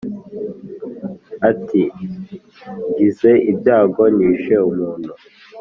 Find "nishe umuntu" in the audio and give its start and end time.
4.15-5.11